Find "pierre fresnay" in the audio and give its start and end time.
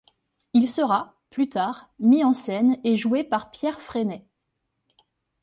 3.51-4.25